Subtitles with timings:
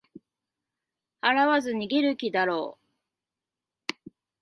[1.21, 2.79] 払わず逃げる気だろ
[3.95, 4.01] う